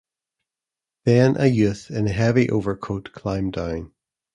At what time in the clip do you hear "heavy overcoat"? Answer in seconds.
2.11-3.11